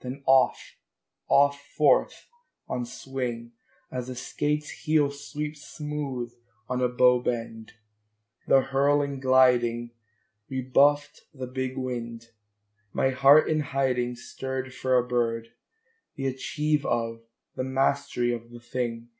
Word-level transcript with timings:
then 0.00 0.20
off, 0.26 0.74
off 1.28 1.60
forth 1.64 2.26
on 2.68 2.84
swing, 2.84 3.52
As 3.88 4.08
a 4.08 4.16
skate's 4.16 4.68
heel 4.68 5.12
sweeps 5.12 5.62
smooth 5.64 6.32
on 6.68 6.80
a 6.80 6.88
bow 6.88 7.20
bend: 7.20 7.74
the 8.48 8.62
hurl 8.62 9.00
and 9.00 9.22
gliding 9.22 9.92
Rebuffed 10.48 11.26
the 11.32 11.46
big 11.46 11.78
wind. 11.78 12.32
My 12.92 13.10
heart 13.10 13.48
in 13.48 13.60
hiding 13.60 14.16
Stirred 14.16 14.74
for 14.74 14.98
a 14.98 15.06
bird, 15.06 15.52
the 16.16 16.26
achieve 16.26 16.84
of, 16.84 17.20
the 17.54 17.62
mastery 17.62 18.32
of 18.32 18.50
the 18.50 18.58
thing! 18.58 19.10